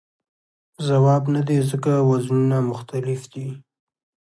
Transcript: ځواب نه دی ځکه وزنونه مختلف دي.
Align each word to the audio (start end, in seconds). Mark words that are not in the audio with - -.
ځواب 0.87 1.23
نه 1.35 1.41
دی 1.47 1.59
ځکه 1.69 1.91
وزنونه 2.09 2.57
مختلف 2.71 3.21
دي. 3.33 3.47